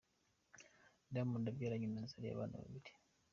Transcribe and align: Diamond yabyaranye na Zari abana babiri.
Diamond 1.13 1.45
yabyaranye 1.47 1.87
na 1.89 2.03
Zari 2.11 2.27
abana 2.31 2.55
babiri. 2.61 2.91